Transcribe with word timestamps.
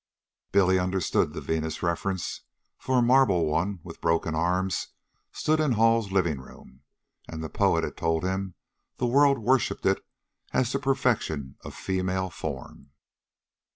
Billy 0.51 0.79
understood 0.79 1.33
the 1.33 1.41
Venus 1.41 1.83
reference; 1.83 2.41
for 2.79 2.97
a 2.97 3.01
marble 3.03 3.45
one, 3.45 3.79
with 3.83 4.01
broken 4.01 4.33
arms, 4.33 4.87
stood 5.31 5.59
in 5.59 5.73
Hall's 5.73 6.11
living 6.11 6.39
room, 6.39 6.81
and 7.27 7.43
the 7.43 7.49
poet 7.49 7.83
had 7.83 7.97
told 7.97 8.23
him 8.23 8.55
the 8.97 9.05
world 9.05 9.37
worshiped 9.37 9.85
it 9.85 10.03
as 10.53 10.71
the 10.71 10.79
perfection 10.79 11.55
of 11.63 11.75
female 11.75 12.31
form. 12.31 12.89